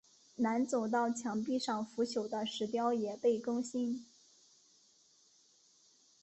[0.37, 4.03] 南走道墙壁上腐朽的石雕也被更新。